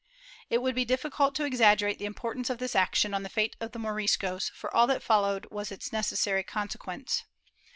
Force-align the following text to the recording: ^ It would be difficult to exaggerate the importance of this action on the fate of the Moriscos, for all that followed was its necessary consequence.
^ 0.01 0.03
It 0.49 0.63
would 0.63 0.73
be 0.73 0.83
difficult 0.83 1.35
to 1.35 1.45
exaggerate 1.45 1.99
the 1.99 2.07
importance 2.07 2.49
of 2.49 2.57
this 2.57 2.75
action 2.75 3.13
on 3.13 3.21
the 3.21 3.29
fate 3.29 3.55
of 3.59 3.71
the 3.71 3.77
Moriscos, 3.77 4.49
for 4.51 4.75
all 4.75 4.87
that 4.87 5.03
followed 5.03 5.45
was 5.51 5.71
its 5.71 5.93
necessary 5.93 6.41
consequence. 6.41 7.23